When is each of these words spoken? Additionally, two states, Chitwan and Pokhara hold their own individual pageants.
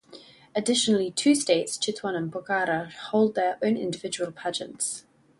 Additionally, 0.55 1.11
two 1.11 1.35
states, 1.35 1.77
Chitwan 1.77 2.15
and 2.15 2.31
Pokhara 2.31 2.91
hold 2.91 3.35
their 3.35 3.59
own 3.61 3.77
individual 3.77 4.31
pageants. 4.31 5.05